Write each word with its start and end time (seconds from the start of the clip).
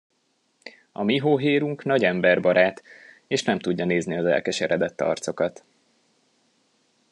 A 0.91 1.03
mi 1.03 1.17
hóhérunk 1.17 1.83
nagy 1.83 2.03
emberbarát, 2.05 2.83
és 3.27 3.43
nem 3.43 3.59
tudja 3.59 3.85
nézni 3.85 4.17
az 4.17 4.25
elkeseredett 4.25 5.01
arcokat. 5.01 5.63